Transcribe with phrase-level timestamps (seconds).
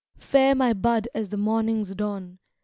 [0.17, 2.39] Fair my bud as the morning's dawn.